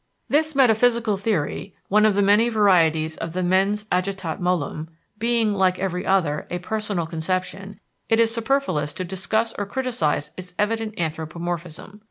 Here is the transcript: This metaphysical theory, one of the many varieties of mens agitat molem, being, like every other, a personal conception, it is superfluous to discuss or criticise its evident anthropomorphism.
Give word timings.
This 0.29 0.55
metaphysical 0.55 1.15
theory, 1.15 1.75
one 1.87 2.07
of 2.07 2.15
the 2.15 2.23
many 2.23 2.49
varieties 2.49 3.17
of 3.17 3.35
mens 3.45 3.83
agitat 3.91 4.39
molem, 4.39 4.87
being, 5.19 5.53
like 5.53 5.77
every 5.77 6.07
other, 6.07 6.47
a 6.49 6.57
personal 6.57 7.05
conception, 7.05 7.79
it 8.09 8.19
is 8.19 8.33
superfluous 8.33 8.93
to 8.95 9.03
discuss 9.05 9.53
or 9.59 9.67
criticise 9.67 10.31
its 10.37 10.55
evident 10.57 10.95
anthropomorphism. 10.97 11.99